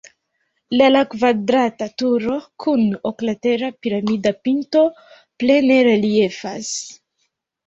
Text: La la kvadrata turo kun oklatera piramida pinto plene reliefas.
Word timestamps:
La 0.77 0.85
la 0.93 1.01
kvadrata 1.09 1.87
turo 2.01 2.37
kun 2.65 2.81
oklatera 3.11 3.69
piramida 3.85 4.33
pinto 4.49 4.83
plene 5.45 5.79
reliefas. 5.91 6.73